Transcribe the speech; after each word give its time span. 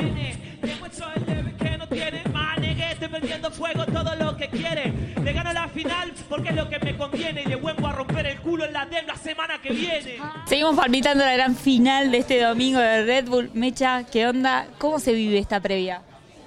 N. 0.00 0.36
Demuestro 0.60 1.06
el 1.14 1.26
débil 1.26 1.56
que 1.56 1.78
no 1.78 1.86
tiene 1.88 2.22
manegue. 2.32 2.92
Estoy 2.92 3.08
perdiendo 3.08 3.50
fuego 3.50 3.86
todo 3.86 4.14
lo 4.16 4.36
que 4.36 4.48
quiere. 4.48 4.92
Le 5.22 5.32
gano 5.32 5.52
la 5.52 5.68
final 5.68 6.12
porque 6.28 6.50
es 6.50 6.56
lo 6.56 6.68
que 6.68 6.78
me 6.78 6.96
conviene. 6.96 7.42
Y 7.42 7.46
le 7.46 7.56
vuelvo 7.56 7.86
a 7.86 7.92
romper 7.92 8.26
el 8.26 8.40
culo 8.40 8.64
en 8.64 8.72
la 8.72 8.86
DEM 8.86 9.06
la 9.06 9.16
semana 9.16 9.60
que 9.60 9.72
viene. 9.72 10.18
Seguimos 10.46 10.76
palpitando 10.76 11.24
la 11.24 11.34
gran 11.34 11.54
final 11.54 12.10
de 12.10 12.18
este 12.18 12.40
domingo 12.40 12.80
de 12.80 13.04
Red 13.04 13.28
Bull. 13.28 13.50
Mecha, 13.54 14.04
¿qué 14.04 14.26
onda? 14.26 14.66
¿Cómo 14.78 14.98
se 14.98 15.12
vive 15.12 15.38
esta 15.38 15.60
previa? 15.60 16.02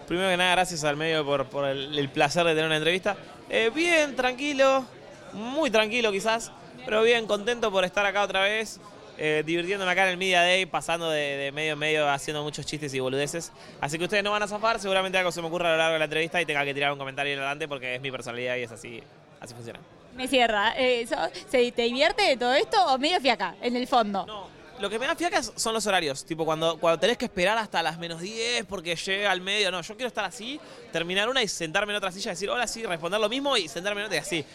Primero 0.07 0.29
que 0.29 0.37
nada, 0.37 0.51
gracias 0.51 0.83
al 0.83 0.97
medio 0.97 1.25
por, 1.25 1.45
por 1.45 1.65
el, 1.65 1.97
el 1.97 2.09
placer 2.09 2.43
de 2.43 2.51
tener 2.51 2.65
una 2.65 2.75
entrevista. 2.77 3.15
Eh, 3.49 3.71
bien, 3.73 4.15
tranquilo, 4.15 4.85
muy 5.33 5.69
tranquilo 5.69 6.11
quizás, 6.11 6.51
pero 6.85 7.03
bien, 7.03 7.27
contento 7.27 7.71
por 7.71 7.85
estar 7.85 8.05
acá 8.05 8.23
otra 8.23 8.41
vez, 8.41 8.81
eh, 9.17 9.43
divirtiéndome 9.45 9.91
acá 9.91 10.03
en 10.03 10.09
el 10.09 10.17
Media 10.17 10.41
Day, 10.41 10.65
pasando 10.65 11.09
de, 11.09 11.19
de 11.37 11.51
medio 11.51 11.73
en 11.73 11.79
medio, 11.79 12.09
haciendo 12.09 12.43
muchos 12.43 12.65
chistes 12.65 12.93
y 12.93 12.99
boludeces. 12.99 13.51
Así 13.81 13.97
que 13.97 14.03
ustedes 14.05 14.23
no 14.23 14.31
van 14.31 14.43
a 14.43 14.47
zafar, 14.47 14.79
seguramente 14.79 15.17
algo 15.17 15.31
se 15.31 15.41
me 15.41 15.47
ocurra 15.47 15.69
a 15.69 15.71
lo 15.73 15.77
largo 15.77 15.93
de 15.93 15.99
la 15.99 16.05
entrevista 16.05 16.41
y 16.41 16.45
tenga 16.45 16.63
que 16.65 16.73
tirar 16.73 16.91
un 16.91 16.97
comentario 16.97 17.33
en 17.33 17.39
adelante 17.39 17.67
porque 17.67 17.95
es 17.95 18.01
mi 18.01 18.11
personalidad 18.11 18.55
y 18.57 18.63
es 18.63 18.71
así, 18.71 19.01
así 19.39 19.53
funciona. 19.53 19.79
Me 20.15 20.27
cierra. 20.27 20.73
Eh, 20.77 21.07
so- 21.07 21.15
¿se, 21.49 21.71
¿Te 21.71 21.81
divierte 21.83 22.21
de 22.23 22.37
todo 22.37 22.53
esto 22.53 22.77
o 22.87 22.97
medio 22.97 23.19
fiaca, 23.19 23.55
en 23.61 23.75
el 23.75 23.87
fondo? 23.87 24.25
No, 24.27 24.47
lo 24.79 24.89
que 24.89 24.99
me 24.99 25.07
da 25.07 25.15
fiaca 25.15 25.41
son 25.41 25.73
los 25.73 25.87
horarios. 25.87 26.23
Tipo, 26.25 26.45
cuando, 26.45 26.77
cuando 26.79 26.99
tenés 26.99 27.17
que 27.17 27.25
esperar 27.25 27.57
hasta 27.57 27.81
las 27.81 27.97
menos 27.97 28.21
10 28.21 28.65
porque 28.65 28.95
llega 28.95 29.31
al 29.31 29.41
medio. 29.41 29.71
No, 29.71 29.81
yo 29.81 29.95
quiero 29.95 30.07
estar 30.09 30.25
así, 30.25 30.59
terminar 30.91 31.29
una 31.29 31.41
y 31.41 31.47
sentarme 31.47 31.93
en 31.93 31.97
otra 31.97 32.11
silla, 32.11 32.31
decir 32.31 32.49
hola, 32.49 32.67
sí, 32.67 32.83
responder 32.85 33.19
lo 33.19 33.29
mismo 33.29 33.57
y 33.57 33.67
sentarme 33.67 34.01
en 34.01 34.05
otra 34.05 34.17
y 34.17 34.19
así. 34.19 34.45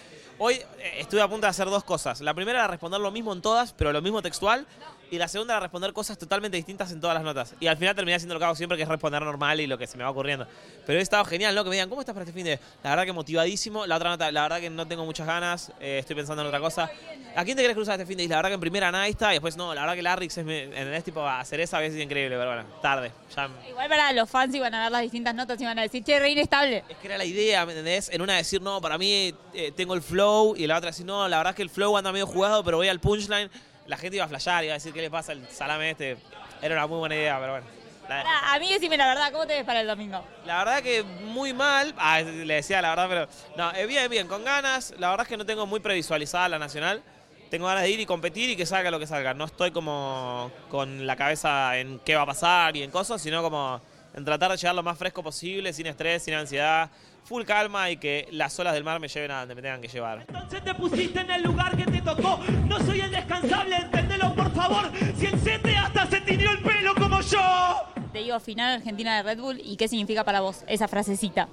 Hoy 0.40 0.54
eh, 0.54 0.98
estuve 0.98 1.20
a 1.20 1.26
punto 1.26 1.46
de 1.46 1.50
hacer 1.50 1.68
dos 1.68 1.82
cosas. 1.82 2.20
La 2.20 2.32
primera 2.32 2.60
era 2.60 2.68
responder 2.68 3.00
lo 3.00 3.10
mismo 3.10 3.32
en 3.32 3.42
todas, 3.42 3.72
pero 3.72 3.92
lo 3.92 4.00
mismo 4.00 4.22
textual. 4.22 4.66
Y 5.10 5.18
la 5.18 5.26
segunda 5.26 5.54
era 5.54 5.60
responder 5.60 5.92
cosas 5.92 6.16
totalmente 6.18 6.56
distintas 6.56 6.92
en 6.92 7.00
todas 7.00 7.14
las 7.14 7.24
notas. 7.24 7.54
Y 7.60 7.66
al 7.66 7.76
final 7.76 7.94
terminé 7.96 8.14
haciendo 8.14 8.34
lo 8.34 8.38
que 8.38 8.44
hago 8.44 8.54
siempre, 8.54 8.76
que 8.76 8.84
es 8.84 8.88
responder 8.88 9.22
normal 9.22 9.58
y 9.58 9.66
lo 9.66 9.78
que 9.78 9.86
se 9.86 9.96
me 9.96 10.04
va 10.04 10.10
ocurriendo. 10.10 10.46
Pero 10.86 10.98
he 10.98 11.02
estado 11.02 11.24
genial, 11.24 11.54
¿no? 11.54 11.64
Que 11.64 11.70
me 11.70 11.76
digan, 11.76 11.88
¿cómo 11.88 12.02
estás 12.02 12.12
para 12.12 12.24
este 12.24 12.32
fin 12.32 12.44
de...? 12.44 12.60
La 12.84 12.90
verdad 12.90 13.04
que 13.04 13.12
motivadísimo. 13.12 13.86
La 13.86 13.96
otra 13.96 14.10
nota, 14.10 14.30
la 14.30 14.42
verdad 14.42 14.60
que 14.60 14.70
no 14.70 14.86
tengo 14.86 15.04
muchas 15.04 15.26
ganas. 15.26 15.72
eh, 15.80 15.98
estoy 15.98 16.14
pensando 16.14 16.42
en 16.42 16.48
otra 16.48 16.60
cosa. 16.60 16.90
¿A 17.38 17.44
quién 17.44 17.56
te 17.56 17.62
querés 17.62 17.76
cruzar 17.76 17.94
este 17.94 18.04
fin 18.06 18.16
de? 18.18 18.24
Y 18.24 18.28
la 18.28 18.36
verdad 18.36 18.50
que 18.50 18.54
en 18.54 18.60
primera 18.60 18.90
nada 18.90 19.06
está. 19.06 19.30
Y 19.30 19.34
después, 19.34 19.56
no, 19.56 19.72
la 19.74 19.82
verdad 19.82 19.94
que 19.94 20.02
Larrix 20.02 20.36
es... 20.38 20.44
me- 20.44 20.64
¿Entendés? 20.64 21.04
Tipo, 21.04 21.26
hacer 21.26 21.60
esa 21.60 21.78
vez 21.78 21.94
es 21.94 22.02
increíble, 22.02 22.36
pero 22.36 22.50
bueno, 22.52 22.64
tarde. 22.82 23.12
Ya... 23.36 23.48
Igual 23.68 23.88
para 23.88 24.12
los 24.12 24.28
fans 24.28 24.54
iban 24.54 24.74
a 24.74 24.82
ver 24.82 24.90
las 24.92 25.02
distintas 25.02 25.34
notas 25.34 25.58
y 25.60 25.62
iban 25.62 25.78
a 25.78 25.82
decir, 25.82 26.02
che, 26.02 26.18
re 26.18 26.30
inestable. 26.30 26.82
Es 26.88 26.96
que 26.96 27.06
era 27.06 27.16
la 27.16 27.24
idea, 27.24 27.64
¿me 27.64 27.72
entendés? 27.72 28.08
En 28.10 28.22
una 28.22 28.34
decir, 28.36 28.60
no, 28.60 28.80
para 28.80 28.98
mí 28.98 29.32
eh, 29.54 29.72
tengo 29.76 29.94
el 29.94 30.02
flow. 30.02 30.56
Y 30.56 30.62
en 30.64 30.68
la 30.68 30.78
otra 30.78 30.90
decir, 30.90 31.06
no, 31.06 31.28
la 31.28 31.36
verdad 31.36 31.52
es 31.52 31.56
que 31.56 31.62
el 31.62 31.70
flow 31.70 31.96
anda 31.96 32.10
medio 32.12 32.26
jugado, 32.26 32.64
pero 32.64 32.76
voy 32.78 32.88
al 32.88 32.98
punchline. 32.98 33.48
La 33.86 33.96
gente 33.96 34.16
iba 34.16 34.24
a 34.24 34.28
flashear, 34.28 34.64
iba 34.64 34.72
a 34.74 34.78
decir, 34.78 34.92
¿qué 34.92 35.00
le 35.00 35.10
pasa 35.10 35.30
al 35.32 35.48
salame 35.48 35.90
este? 35.92 36.16
Era 36.60 36.74
una 36.74 36.86
muy 36.88 36.98
buena 36.98 37.14
idea, 37.14 37.38
pero 37.38 37.52
bueno. 37.52 37.66
La- 38.08 38.52
a 38.54 38.58
mí 38.58 38.72
decime 38.72 38.96
la 38.96 39.06
verdad, 39.06 39.30
¿cómo 39.30 39.46
te 39.46 39.54
ves 39.54 39.64
para 39.64 39.80
el 39.82 39.86
domingo? 39.86 40.24
La 40.44 40.58
verdad 40.64 40.82
que 40.82 41.02
muy 41.04 41.52
mal. 41.52 41.94
Ah, 41.98 42.20
le 42.20 42.54
decía 42.54 42.82
la 42.82 42.88
verdad, 42.96 43.06
pero. 43.08 43.28
No, 43.56 43.70
eh, 43.78 43.86
bien, 43.86 44.10
bien, 44.10 44.26
con 44.26 44.42
ganas. 44.44 44.92
La 44.98 45.10
verdad 45.10 45.24
es 45.26 45.28
que 45.28 45.36
no 45.36 45.46
tengo 45.46 45.66
muy 45.66 45.78
previsualizada 45.78 46.48
la 46.48 46.58
nacional. 46.58 47.02
Tengo 47.50 47.66
ganas 47.66 47.82
de 47.82 47.90
ir 47.90 48.00
y 48.00 48.06
competir 48.06 48.50
y 48.50 48.56
que 48.56 48.66
salga 48.66 48.90
lo 48.90 48.98
que 48.98 49.06
salga. 49.06 49.32
No 49.32 49.44
estoy 49.46 49.70
como 49.70 50.50
con 50.70 51.06
la 51.06 51.16
cabeza 51.16 51.78
en 51.78 51.98
qué 52.04 52.14
va 52.14 52.22
a 52.22 52.26
pasar 52.26 52.76
y 52.76 52.82
en 52.82 52.90
cosas, 52.90 53.22
sino 53.22 53.42
como 53.42 53.80
en 54.14 54.24
tratar 54.24 54.50
de 54.50 54.56
llegar 54.56 54.74
lo 54.74 54.82
más 54.82 54.98
fresco 54.98 55.22
posible, 55.22 55.72
sin 55.72 55.86
estrés, 55.86 56.22
sin 56.22 56.34
ansiedad, 56.34 56.90
full 57.24 57.44
calma 57.44 57.90
y 57.90 57.96
que 57.96 58.28
las 58.32 58.58
olas 58.58 58.74
del 58.74 58.84
mar 58.84 59.00
me 59.00 59.08
lleven 59.08 59.30
a 59.30 59.40
donde 59.40 59.54
me 59.54 59.62
tengan 59.62 59.80
que 59.80 59.88
llevar. 59.88 60.24
Entonces 60.28 60.62
te 60.62 60.74
pusiste 60.74 61.20
en 61.20 61.30
el 61.30 61.42
lugar 61.42 61.76
que 61.76 61.84
te 61.84 62.02
tocó. 62.02 62.38
No 62.66 62.78
soy 62.80 63.00
el 63.00 63.10
descansable, 63.10 63.76
entendelo 63.76 64.34
por 64.34 64.52
favor. 64.52 64.90
Si 65.16 65.26
el 65.26 65.38
CT 65.38 65.66
hasta 65.76 66.06
se 66.06 66.20
tiñó 66.20 66.50
el 66.50 66.58
pelo 66.58 66.94
como 66.94 67.20
yo. 67.22 67.82
Te 68.12 68.18
digo 68.20 68.40
final 68.40 68.78
Argentina 68.78 69.16
de 69.16 69.22
Red 69.22 69.38
Bull 69.38 69.60
y 69.62 69.76
qué 69.76 69.88
significa 69.88 70.24
para 70.24 70.40
vos 70.40 70.64
esa 70.66 70.88
frasecita. 70.88 71.48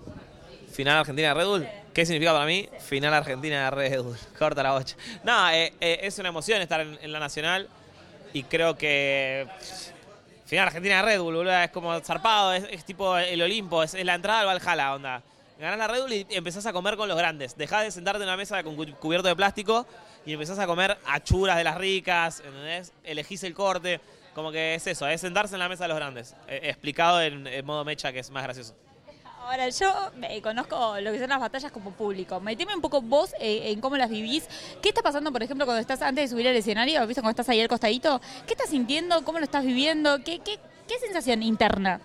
Final 0.76 0.98
Argentina 0.98 1.30
de 1.30 1.34
Red 1.34 1.46
Bull. 1.48 1.68
¿Qué 1.94 2.06
significa 2.06 2.34
para 2.34 2.46
mí? 2.46 2.68
Final 2.80 3.14
Argentina 3.14 3.66
de 3.66 3.72
Red 3.72 4.02
Bull. 4.02 4.18
Corta 4.40 4.62
la 4.64 4.72
bocha. 4.74 4.96
No, 5.24 5.50
eh, 5.52 5.74
eh, 5.80 6.00
es 6.04 6.20
una 6.20 6.30
emoción 6.30 6.62
estar 6.62 6.82
en, 6.82 6.98
en 7.02 7.12
la 7.12 7.20
Nacional 7.20 7.70
y 8.34 8.44
creo 8.44 8.78
que 8.78 9.48
Final 10.46 10.68
Argentina 10.68 10.98
de 10.98 11.02
Red 11.04 11.22
Bull, 11.22 11.36
boludo, 11.36 11.54
es 11.58 11.72
como 11.72 11.98
zarpado, 12.02 12.54
es, 12.54 12.66
es 12.70 12.84
tipo 12.86 13.18
el 13.18 13.42
Olimpo, 13.42 13.82
es, 13.84 13.94
es 13.94 14.06
la 14.06 14.16
entrada 14.16 14.42
al 14.42 14.48
Valhalla, 14.60 14.94
onda. 14.96 15.22
Ganás 15.58 15.78
la 15.80 15.88
Red 15.88 16.02
Bull 16.02 16.14
y 16.14 16.28
empezás 16.32 16.66
a 16.66 16.74
comer 16.74 16.98
con 16.98 17.08
los 17.08 17.18
grandes. 17.18 17.56
Dejás 17.56 17.84
de 17.84 17.92
sentarte 17.92 18.22
en 18.24 18.28
una 18.28 18.36
mesa 18.38 18.62
con 18.62 18.76
cu- 18.76 18.94
cubierto 19.00 19.30
de 19.30 19.36
plástico 19.38 19.88
y 20.26 20.34
empezás 20.34 20.60
a 20.60 20.68
comer 20.68 20.98
achuras 21.08 21.56
de 21.56 21.64
las 21.64 21.78
ricas, 21.78 22.42
¿entendés? 22.46 22.92
Elegís 23.06 23.44
el 23.44 23.54
corte. 23.54 24.02
Como 24.34 24.52
que 24.52 24.76
es 24.76 24.86
eso, 24.86 25.08
es 25.08 25.22
sentarse 25.22 25.56
en 25.56 25.60
la 25.60 25.70
mesa 25.70 25.86
de 25.86 25.88
los 25.88 25.98
grandes. 25.98 26.36
Eh, 26.50 26.60
explicado 26.64 27.22
en, 27.22 27.48
en 27.48 27.66
modo 27.66 27.86
mecha, 27.86 28.12
que 28.12 28.20
es 28.20 28.30
más 28.32 28.44
gracioso. 28.44 28.76
Ahora, 29.48 29.70
yo 29.70 30.12
eh, 30.24 30.42
conozco 30.42 31.00
lo 31.02 31.12
que 31.12 31.20
son 31.20 31.30
las 31.30 31.40
batallas 31.40 31.72
como 31.72 31.92
público. 31.92 32.40
Meteme 32.40 32.74
un 32.74 32.82
poco 32.82 33.00
vos 33.00 33.32
eh, 33.40 33.70
en 33.72 33.80
cómo 33.80 33.96
las 33.96 34.10
vivís. 34.10 34.48
¿Qué 34.82 34.90
está 34.90 35.04
pasando, 35.04 35.32
por 35.32 35.44
ejemplo, 35.44 35.68
cuando 35.68 35.82
estás 35.82 36.02
antes 36.02 36.24
de 36.24 36.36
subir 36.36 36.48
al 36.48 36.56
escenario? 36.56 37.06
¿Viste 37.06 37.22
cuando 37.22 37.40
estás 37.40 37.50
ahí 37.50 37.62
al 37.62 37.68
costadito? 37.68 38.20
¿Qué 38.48 38.54
estás 38.54 38.72
sintiendo? 38.72 39.24
¿Cómo 39.24 39.38
lo 39.38 39.46
estás 39.46 39.64
viviendo? 39.64 40.18
¿Qué, 40.24 40.40
qué, 40.40 40.58
qué 40.88 40.98
sensación 40.98 41.44
interna? 41.44 42.02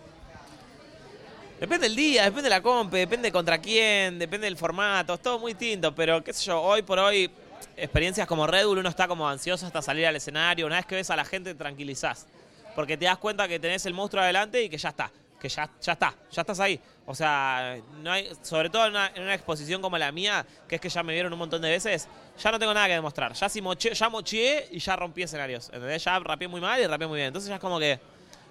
Depende 1.58 1.88
del 1.88 1.96
día, 1.96 2.24
depende 2.24 2.42
de 2.42 2.50
la 2.50 2.60
comp, 2.60 2.92
depende 2.92 3.32
contra 3.32 3.58
quién, 3.58 4.18
depende 4.18 4.44
del 4.44 4.58
formato, 4.58 5.14
es 5.14 5.20
todo 5.20 5.38
muy 5.38 5.54
distinto, 5.54 5.94
pero 5.94 6.22
qué 6.22 6.34
sé 6.34 6.44
yo, 6.44 6.60
hoy 6.60 6.82
por 6.82 6.98
hoy, 6.98 7.30
experiencias 7.76 8.26
como 8.26 8.46
Red 8.46 8.66
Bull, 8.66 8.78
uno 8.78 8.88
está 8.88 9.06
como 9.06 9.28
ansioso 9.28 9.66
hasta 9.66 9.82
salir 9.82 10.06
al 10.06 10.16
escenario, 10.16 10.66
una 10.66 10.76
vez 10.76 10.86
que 10.86 10.94
ves 10.94 11.10
a 11.10 11.16
la 11.16 11.24
gente 11.26 11.52
te 11.52 11.58
tranquilizás, 11.58 12.26
porque 12.74 12.96
te 12.96 13.04
das 13.04 13.18
cuenta 13.18 13.46
que 13.46 13.58
tenés 13.58 13.84
el 13.84 13.92
monstruo 13.92 14.22
adelante 14.22 14.62
y 14.62 14.70
que 14.70 14.78
ya 14.78 14.88
está, 14.88 15.10
que 15.40 15.48
ya, 15.48 15.68
ya 15.80 15.92
está, 15.94 16.14
ya 16.30 16.42
estás 16.42 16.60
ahí. 16.60 16.78
O 17.06 17.14
sea, 17.14 17.78
no 18.02 18.12
hay, 18.12 18.30
sobre 18.42 18.70
todo 18.70 18.86
en 18.86 18.92
una, 18.92 19.34
exposición 19.34 19.82
como 19.82 19.98
la 19.98 20.12
mía, 20.12 20.46
que 20.68 20.76
es 20.76 20.80
que 20.80 20.88
ya 20.88 21.02
me 21.02 21.12
vieron 21.12 21.32
un 21.32 21.38
montón 21.40 21.60
de 21.62 21.70
veces, 21.70 22.06
ya 22.40 22.52
no 22.52 22.58
tengo 22.58 22.72
nada 22.72 22.86
que 22.86 22.92
demostrar, 22.92 23.32
ya, 23.32 23.48
si 23.48 23.60
moché, 23.60 23.94
ya 23.94 24.08
moché 24.08 24.68
y 24.70 24.78
ya 24.78 24.94
rompí 24.94 25.22
escenarios, 25.22 25.66
¿entendés? 25.72 26.04
Ya 26.04 26.18
rapeé 26.20 26.46
muy 26.46 26.60
mal 26.60 26.80
y 26.80 26.86
rapeé 26.86 27.08
muy 27.08 27.16
bien, 27.16 27.28
entonces 27.28 27.48
ya 27.48 27.56
es 27.56 27.60
como 27.60 27.80
que 27.80 27.98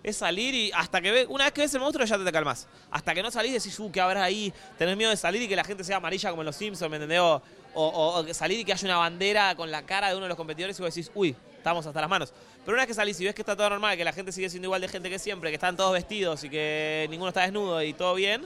es 0.02 0.18
salir 0.18 0.54
y 0.56 0.72
hasta 0.74 1.02
que 1.02 1.12
ve, 1.12 1.26
una 1.28 1.44
vez 1.46 1.54
que 1.54 1.62
ves 1.62 1.74
el 1.74 1.80
monstruo 1.82 2.06
ya 2.06 2.18
te 2.18 2.32
calmas. 2.32 2.68
Hasta 2.90 3.14
que 3.14 3.22
no 3.22 3.32
salís 3.32 3.52
decís, 3.54 3.78
uh, 3.80 3.92
¿qué 3.92 4.02
habrá 4.02 4.24
ahí? 4.24 4.54
Tenés 4.78 4.96
miedo 4.98 5.10
de 5.12 5.18
salir 5.18 5.42
y 5.42 5.48
que 5.48 5.56
la 5.56 5.64
gente 5.64 5.84
sea 5.84 5.98
amarilla 5.98 6.30
como 6.30 6.42
en 6.42 6.48
los 6.48 6.56
Simpsons, 6.56 6.90
¿me 6.90 6.96
entendés? 6.98 7.20
O, 7.20 7.42
o- 7.74 8.20
o- 8.20 8.34
salir 8.34 8.60
y 8.60 8.66
que 8.66 8.74
haya 8.74 8.86
una 8.86 8.98
bandera 8.98 9.56
con 9.56 9.70
la 9.72 9.86
cara 9.86 10.10
de 10.10 10.16
uno 10.16 10.24
de 10.24 10.30
los 10.30 10.38
competidores 10.38 10.78
y 10.80 10.82
vos 10.82 10.94
decís, 10.96 11.12
uy, 11.16 11.36
estamos 11.60 11.86
hasta 11.86 12.02
las 12.02 12.10
manos. 12.10 12.34
Pero 12.66 12.74
una 12.74 12.82
vez 12.82 12.88
que 12.88 12.94
salís 12.94 13.20
y 13.22 13.26
ves 13.26 13.36
que 13.36 13.42
está 13.42 13.56
todo 13.56 13.70
normal, 13.70 13.96
que 13.96 14.04
la 14.04 14.12
gente 14.14 14.32
sigue 14.32 14.50
siendo 14.50 14.66
igual 14.68 14.82
de 14.82 14.88
gente 14.88 15.10
que 15.10 15.20
siempre, 15.20 15.50
que 15.52 15.56
están 15.56 15.78
todos 15.78 15.94
vestidos 15.94 16.44
y 16.44 16.50
que 16.50 17.06
ninguno 17.10 17.30
está 17.30 17.42
desnudo 17.42 17.82
y 17.84 17.94
todo 17.94 18.16
bien, 18.16 18.46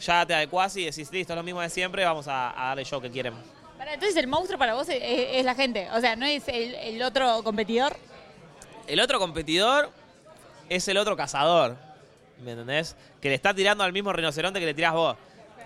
ya 0.00 0.24
te 0.26 0.34
adecuás 0.34 0.76
y 0.76 0.84
decís, 0.84 1.10
listo, 1.10 1.32
es 1.32 1.36
lo 1.36 1.42
mismo 1.42 1.60
de 1.60 1.70
siempre, 1.70 2.04
vamos 2.04 2.28
a, 2.28 2.50
a 2.50 2.68
darle 2.68 2.84
show 2.84 3.00
que 3.00 3.10
quieren. 3.10 3.34
Para, 3.76 3.94
entonces, 3.94 4.16
el 4.16 4.26
monstruo 4.26 4.58
para 4.58 4.74
vos 4.74 4.88
es, 4.88 4.96
es- 5.02 5.28
es 5.38 5.44
la 5.44 5.54
gente. 5.54 5.88
O 5.92 6.00
sea, 6.00 6.16
no 6.16 6.26
es 6.26 6.46
el, 6.48 6.74
el 6.74 7.02
otro 7.02 7.42
competidor. 7.42 7.96
El 8.86 9.00
otro 9.00 9.18
competidor 9.18 9.90
es 10.68 10.86
el 10.88 10.96
otro 10.98 11.16
cazador. 11.16 11.76
¿Me 12.42 12.52
entendés? 12.52 12.96
Que 13.20 13.28
le 13.28 13.34
está 13.34 13.52
tirando 13.54 13.84
al 13.84 13.92
mismo 13.92 14.12
rinoceronte 14.12 14.60
que 14.60 14.66
le 14.66 14.74
tirás 14.74 14.94
vos. 14.94 15.16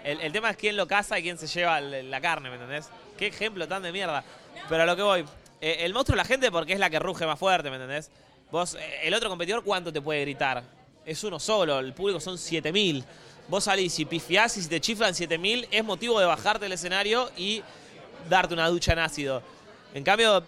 El, 0.05 0.21
el 0.21 0.33
tema 0.33 0.51
es 0.51 0.57
quién 0.57 0.77
lo 0.77 0.87
caza 0.89 1.19
y 1.19 1.23
quién 1.23 1.39
se 1.39 1.47
lleva 1.47 1.79
el- 1.79 2.11
la 2.11 2.21
carne, 2.21 2.49
¿me 2.49 2.57
entendés? 2.57 2.89
Qué 3.17 3.29
ejemplo 3.29 3.67
tan 3.69 3.83
de 3.83 3.93
mierda. 3.93 4.25
Pero 4.69 4.83
a 4.83 4.87
lo 4.87 4.97
que 4.97 5.03
voy. 5.03 5.25
Eh, 5.63 5.85
el 5.85 5.95
monstruo 5.95 6.17
es 6.17 6.19
la 6.19 6.25
gente 6.25 6.51
porque 6.51 6.73
es 6.73 6.81
la 6.81 6.91
que 6.91 6.99
ruge 6.99 7.25
más 7.25 7.39
fuerte, 7.39 7.71
¿me 7.71 7.77
entendés? 7.77 8.11
Vos, 8.51 8.75
eh, 8.75 8.99
el 9.05 9.15
otro 9.15 9.29
competidor, 9.29 9.63
¿cuánto 9.63 9.93
te 9.93 10.01
puede 10.03 10.21
gritar? 10.23 10.65
Es 11.07 11.23
uno 11.23 11.39
solo, 11.39 11.79
el 11.79 11.95
público 11.95 12.19
son 12.19 12.37
7000. 12.37 13.05
Vos 13.47 13.65
salís 13.65 13.97
y 14.01 14.05
pifiás 14.05 14.57
y 14.57 14.63
si 14.63 14.69
te 14.69 14.81
chiflan 14.81 15.15
7000 15.15 15.69
es 15.71 15.85
motivo 15.85 16.19
de 16.19 16.27
bajarte 16.27 16.65
del 16.65 16.73
escenario 16.73 17.31
y 17.37 17.63
darte 18.29 18.55
una 18.55 18.67
ducha 18.67 18.93
en 18.93 18.99
ácido. 18.99 19.41
En 19.95 20.03
cambio, 20.03 20.43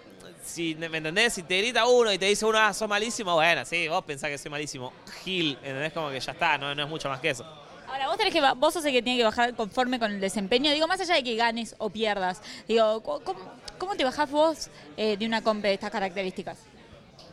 si 0.44 0.74
me 0.74 0.86
entendés, 0.86 1.34
si 1.34 1.44
te 1.44 1.58
grita 1.58 1.86
uno 1.86 2.12
y 2.12 2.18
te 2.18 2.26
dice 2.26 2.44
uno, 2.44 2.58
ah, 2.58 2.74
sos 2.74 2.88
malísimo, 2.88 3.34
bueno, 3.34 3.64
sí, 3.64 3.86
vos 3.86 4.04
pensás 4.04 4.30
que 4.30 4.38
soy 4.38 4.50
malísimo. 4.50 4.92
Gil, 5.22 5.56
¿entendés? 5.62 5.92
Como 5.92 6.10
que 6.10 6.18
ya 6.18 6.32
está, 6.32 6.58
no, 6.58 6.72
es 6.72 6.88
mucho 6.88 7.08
más 7.08 7.20
que 7.20 7.30
eso. 7.30 7.46
Ahora, 7.86 8.08
vos 8.08 8.16
tenés 8.16 8.32
que, 8.32 8.40
vos 8.56 8.74
sos 8.74 8.84
el 8.84 8.92
que 8.92 9.02
tiene 9.02 9.18
que 9.18 9.24
bajar 9.24 9.54
conforme 9.54 10.00
con 10.00 10.10
el 10.10 10.20
desempeño. 10.20 10.72
Digo, 10.72 10.88
más 10.88 10.98
allá 10.98 11.14
de 11.14 11.22
que 11.22 11.36
ganes 11.36 11.76
o 11.78 11.90
pierdas. 11.90 12.42
Digo, 12.66 13.00
¿cómo, 13.02 13.38
cómo 13.78 13.96
te 13.96 14.04
bajás 14.04 14.30
vos 14.30 14.68
eh, 14.96 15.16
de 15.16 15.26
una 15.26 15.42
comp 15.42 15.62
de 15.62 15.74
estas 15.74 15.90
características? 15.90 16.58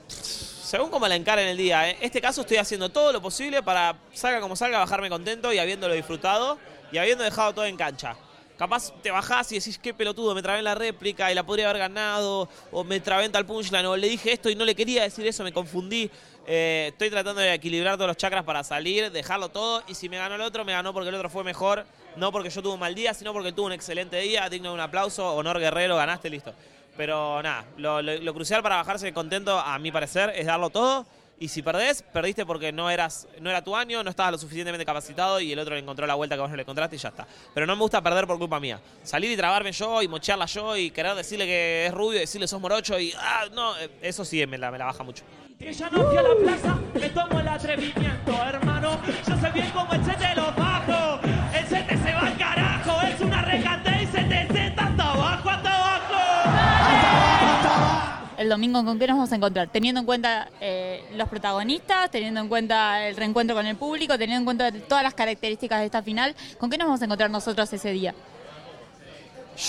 Según 0.08 0.90
como 0.90 1.08
la 1.08 1.16
encara 1.16 1.42
en 1.42 1.50
el 1.50 1.58
día, 1.58 1.90
¿eh? 1.90 1.98
en 2.00 2.06
este 2.06 2.22
caso 2.22 2.42
estoy 2.42 2.58
haciendo 2.58 2.90
todo 2.90 3.12
lo 3.12 3.22
posible 3.22 3.62
para, 3.62 3.98
salga 4.14 4.40
como 4.40 4.56
salga, 4.56 4.80
bajarme 4.80 5.10
contento 5.10 5.52
y 5.52 5.60
habiéndolo 5.60 5.94
disfrutado 5.94 6.58
y 6.92 6.98
habiendo 6.98 7.24
dejado 7.24 7.54
todo 7.54 7.66
en 7.66 7.76
cancha. 7.76 8.16
Capaz 8.58 8.94
te 9.02 9.10
bajás 9.10 9.52
y 9.52 9.56
decís, 9.56 9.80
qué 9.80 9.94
pelotudo, 9.94 10.36
me 10.36 10.42
trabé 10.44 10.60
en 10.60 10.66
la 10.66 10.76
réplica 10.76 11.32
y 11.32 11.36
la 11.36 11.44
podría 11.44 11.68
haber 11.68 11.80
ganado, 11.80 12.48
o 12.72 12.84
me 12.84 13.00
trabé 13.00 13.26
en 13.26 13.32
tal 13.32 13.46
punchline, 13.46 13.86
o 13.88 13.98
le 13.98 14.08
dije 14.08 14.32
esto 14.32 14.52
y 14.52 14.56
no 14.56 14.66
le 14.66 14.76
quería 14.76 15.02
decir 15.02 15.26
eso, 15.26 15.44
me 15.44 15.52
confundí. 15.52 16.12
Eh, 16.48 16.88
estoy 16.92 17.10
tratando 17.10 17.40
de 17.42 17.54
equilibrar 17.54 17.96
todos 17.96 18.08
los 18.08 18.18
chakras 18.18 18.44
para 18.44 18.64
salir, 18.64 19.12
dejarlo 19.12 19.50
todo, 19.50 19.84
y 19.88 19.96
si 19.96 20.10
me 20.10 20.18
ganó 20.18 20.36
el 20.36 20.42
otro, 20.42 20.66
me 20.66 20.72
ganó 20.72 20.92
porque 20.94 21.10
el 21.10 21.16
otro 21.16 21.30
fue 21.30 21.44
mejor, 21.44 21.86
no 22.16 22.32
porque 22.32 22.50
yo 22.50 22.62
tuve 22.62 22.74
un 22.74 22.80
mal 22.80 22.96
día, 22.96 23.14
sino 23.14 23.32
porque 23.32 23.52
tuvo 23.52 23.68
un 23.68 23.72
excelente 23.74 24.18
día, 24.18 24.50
digno 24.50 24.70
de 24.70 24.74
un 24.76 24.80
aplauso, 24.82 25.34
honor 25.36 25.60
guerrero, 25.60 25.96
ganaste, 25.96 26.30
listo. 26.30 26.54
Pero 26.98 27.42
nada, 27.42 27.66
lo, 27.78 28.02
lo- 28.02 28.18
lo 28.18 28.34
crucial 28.34 28.62
para 28.64 28.78
bajarse 28.78 29.14
contento, 29.14 29.58
a 29.58 29.78
mi 29.80 29.92
parecer, 29.92 30.34
es 30.36 30.46
darlo 30.48 30.70
todo 30.72 31.06
Y 31.42 31.48
si 31.48 31.64
perdés, 31.64 32.04
perdiste 32.04 32.46
porque 32.46 32.72
no 32.72 32.88
eras 32.92 33.28
no 33.40 33.50
era 33.50 33.64
tu 33.64 33.76
año, 33.76 34.04
no 34.04 34.12
estabas 34.12 34.34
lo 34.34 34.38
suficientemente 34.38 34.86
capacitado 34.86 35.40
y 35.40 35.52
el 35.52 35.58
otro 35.58 35.74
le 35.74 35.82
encontró 35.82 36.06
la 36.06 36.14
vuelta 36.14 36.36
que 36.36 36.42
vos 36.42 36.52
no 36.52 36.56
le 36.56 36.62
encontraste 36.62 36.98
y 36.98 37.00
ya 37.00 37.10
está. 37.10 37.26
Pero 37.52 37.66
no 37.66 37.76
me 37.76 37.82
gusta 37.82 38.00
perder 38.00 38.28
por 38.28 38.38
culpa 38.38 38.60
mía. 38.60 38.80
Salir 39.02 39.32
y 39.32 39.36
trabarme 39.36 39.72
yo 39.72 40.04
y 40.04 40.08
mochearla 40.08 40.46
yo 40.46 40.78
y 40.78 40.92
querer 40.92 41.16
decirle 41.16 41.48
que 41.48 41.88
es 41.88 41.94
rubio 41.96 42.18
y 42.18 42.20
decirle 42.20 42.48
sos 42.48 42.62
morocho 42.62 43.00
y 43.00 43.12
ah, 43.18 43.46
no, 43.54 43.76
eh, 43.80 43.90
eso 44.04 44.24
sí 44.24 44.46
me 44.46 44.60
la, 44.60 44.70
me 44.70 44.78
la 44.78 44.86
baja 44.86 45.04
mucho. 45.04 45.24
Ella 45.60 45.90
no 45.92 46.10
fui 46.10 46.18
a 46.18 46.22
la 46.22 46.36
plaza, 46.36 46.80
me 46.94 47.10
tomo 47.10 47.40
el 47.40 47.48
atrevimiento, 47.48 48.34
hermano. 48.46 49.02
Yo 49.28 49.38
sé 49.38 49.50
bien 49.50 49.72
cómo 49.72 49.94
el 49.94 50.02
te 50.04 50.36
lo 50.36 50.52
bajo. 50.54 51.20
El 51.56 51.66
te 51.66 51.98
se 51.98 52.14
va 52.14 52.20
al 52.20 52.38
carajo, 52.38 52.71
El 58.42 58.50
domingo, 58.50 58.84
¿con 58.84 58.98
qué 58.98 59.06
nos 59.06 59.18
vamos 59.18 59.32
a 59.32 59.36
encontrar? 59.36 59.68
Teniendo 59.68 60.00
en 60.00 60.06
cuenta 60.08 60.50
eh, 60.60 61.04
los 61.14 61.30
protagonistas, 61.30 62.10
teniendo 62.10 62.40
en 62.40 62.48
cuenta 62.48 63.08
el 63.08 63.16
reencuentro 63.16 63.56
con 63.56 63.68
el 63.68 63.76
público, 63.76 64.18
teniendo 64.18 64.40
en 64.40 64.46
cuenta 64.46 64.72
todas 64.72 65.04
las 65.04 65.14
características 65.14 65.80
de 65.80 65.86
esta 65.86 66.02
final, 66.02 66.36
¿con 66.58 66.68
qué 66.68 66.76
nos 66.80 66.88
vamos 66.88 67.00
a 67.04 67.06
encontrar 67.06 67.30
nosotros 67.30 67.72
ese 67.72 67.92
día? 67.92 68.16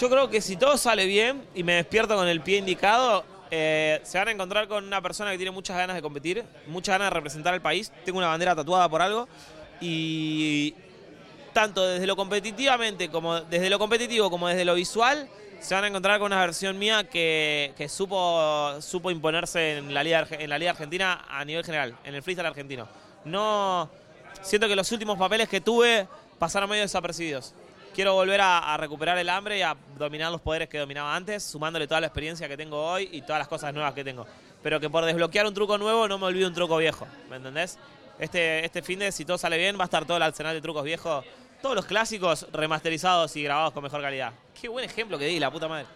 Yo 0.00 0.08
creo 0.08 0.30
que 0.30 0.40
si 0.40 0.56
todo 0.56 0.78
sale 0.78 1.04
bien 1.04 1.42
y 1.54 1.62
me 1.62 1.74
despierto 1.74 2.16
con 2.16 2.26
el 2.26 2.40
pie 2.40 2.56
indicado, 2.56 3.26
eh, 3.50 4.00
se 4.04 4.16
van 4.16 4.28
a 4.28 4.30
encontrar 4.30 4.66
con 4.68 4.86
una 4.86 5.02
persona 5.02 5.32
que 5.32 5.36
tiene 5.36 5.50
muchas 5.50 5.76
ganas 5.76 5.94
de 5.94 6.00
competir, 6.00 6.42
muchas 6.66 6.94
ganas 6.94 7.08
de 7.08 7.14
representar 7.14 7.52
al 7.52 7.60
país. 7.60 7.92
Tengo 8.06 8.16
una 8.16 8.28
bandera 8.28 8.56
tatuada 8.56 8.88
por 8.88 9.02
algo 9.02 9.28
y 9.82 10.74
tanto 11.52 11.86
desde 11.86 12.06
lo 12.06 12.16
competitivamente 12.16 13.10
como 13.10 13.38
desde 13.42 13.68
lo 13.68 13.78
competitivo 13.78 14.30
como 14.30 14.48
desde 14.48 14.64
lo 14.64 14.74
visual 14.74 15.28
se 15.62 15.74
van 15.74 15.84
a 15.84 15.86
encontrar 15.86 16.18
con 16.18 16.26
una 16.26 16.40
versión 16.40 16.78
mía 16.78 17.04
que, 17.04 17.72
que 17.76 17.88
supo, 17.88 18.80
supo 18.80 19.10
imponerse 19.10 19.78
en 19.78 19.94
la, 19.94 20.02
Liga, 20.02 20.26
en 20.30 20.50
la 20.50 20.58
Liga 20.58 20.72
Argentina 20.72 21.24
a 21.28 21.44
nivel 21.44 21.64
general, 21.64 21.96
en 22.04 22.14
el 22.14 22.22
freestyle 22.22 22.46
argentino. 22.46 22.88
No 23.24 23.88
siento 24.42 24.66
que 24.66 24.74
los 24.74 24.90
últimos 24.90 25.16
papeles 25.16 25.48
que 25.48 25.60
tuve 25.60 26.08
pasaron 26.38 26.68
medio 26.68 26.82
desapercibidos 26.82 27.54
quiero 27.94 28.14
volver 28.14 28.40
a, 28.42 28.76
recuperar 28.76 29.18
el 29.18 29.28
hambre 29.28 29.58
y 29.58 29.62
a 29.62 29.76
dominar 29.98 30.32
los 30.32 30.40
poderes 30.40 30.68
que 30.68 30.78
dominaba 30.78 31.14
antes, 31.14 31.42
sumándole 31.42 31.86
toda 31.86 32.00
la 32.00 32.06
experiencia 32.06 32.48
que 32.48 32.56
tengo 32.56 32.82
hoy 32.82 33.08
y 33.12 33.22
todas 33.22 33.38
las 33.38 33.48
cosas 33.48 33.72
nuevas 33.72 33.92
que 33.94 34.02
tengo. 34.02 34.26
Pero 34.62 34.80
que 34.80 34.88
por 34.90 35.04
desbloquear 35.04 35.46
un 35.46 35.54
truco 35.54 35.78
nuevo 35.78 36.08
no 36.08 36.18
me 36.18 36.26
olvido 36.26 36.48
un 36.48 36.54
truco 36.54 36.76
viejo, 36.78 37.06
¿me 37.28 37.36
entendés? 37.36 37.78
Este, 38.18 38.64
este 38.64 38.82
fin 38.82 38.98
de, 38.98 39.12
si 39.12 39.24
todo 39.24 39.38
sale 39.38 39.58
bien, 39.58 39.76
va 39.78 39.82
a 39.82 39.84
estar 39.84 40.04
todo 40.04 40.16
el 40.16 40.22
arsenal 40.22 40.54
de 40.54 40.60
trucos 40.60 40.84
viejos, 40.84 41.24
todos 41.62 41.76
los 41.76 41.86
clásicos 41.86 42.46
remasterizados 42.52 43.34
y 43.36 43.42
grabados 43.44 43.72
con 43.72 43.82
mejor 43.82 44.02
calidad. 44.02 44.32
Qué 44.60 44.68
buen 44.68 44.84
ejemplo 44.84 45.18
que 45.18 45.26
di, 45.26 45.38
la 45.38 45.50
puta 45.50 45.68
madre. 45.68 45.86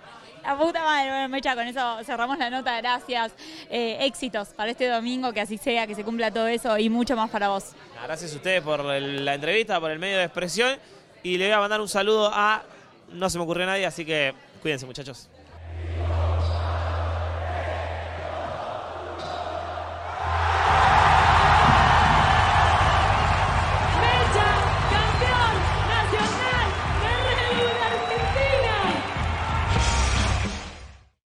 La 0.42 0.56
puta 0.56 0.82
madre, 0.84 1.10
bueno, 1.10 1.28
Mecha, 1.28 1.56
con 1.56 1.66
eso 1.66 1.98
cerramos 2.04 2.38
la 2.38 2.48
nota, 2.48 2.76
gracias. 2.80 3.32
Eh, 3.68 3.98
éxitos 4.00 4.48
para 4.50 4.70
este 4.70 4.88
domingo, 4.88 5.32
que 5.32 5.40
así 5.40 5.58
sea, 5.58 5.88
que 5.88 5.96
se 5.96 6.04
cumpla 6.04 6.30
todo 6.30 6.46
eso 6.46 6.78
y 6.78 6.88
mucho 6.88 7.16
más 7.16 7.28
para 7.30 7.48
vos. 7.48 7.72
Gracias 8.04 8.32
a 8.32 8.36
ustedes 8.36 8.62
por 8.62 8.84
la 8.84 9.34
entrevista, 9.34 9.80
por 9.80 9.90
el 9.90 9.98
medio 9.98 10.18
de 10.18 10.24
expresión 10.24 10.78
y 11.24 11.36
le 11.36 11.46
voy 11.46 11.54
a 11.54 11.58
mandar 11.58 11.80
un 11.80 11.88
saludo 11.88 12.30
a. 12.32 12.62
No 13.12 13.28
se 13.28 13.38
me 13.38 13.44
ocurrió 13.44 13.66
nadie, 13.66 13.86
así 13.86 14.04
que 14.04 14.34
cuídense, 14.62 14.86
muchachos. 14.86 15.28